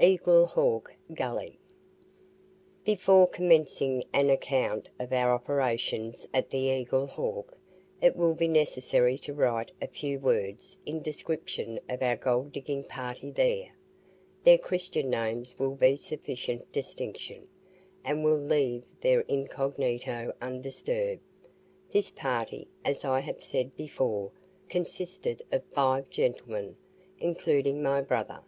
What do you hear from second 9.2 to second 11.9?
write a few words in description